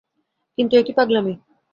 [0.57, 1.33] কিন্তু এ কী পাগলামি!